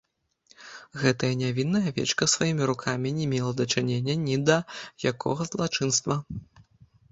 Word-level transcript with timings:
Гэтая 1.01 1.29
нявінная 1.41 1.81
авечка 1.91 2.29
сваімі 2.35 2.63
рукамі 2.71 3.13
не 3.19 3.29
мела 3.35 3.51
дачынення 3.61 4.17
ні 4.25 4.41
да 4.49 4.57
якога 5.15 5.51
злачынства. 5.53 6.21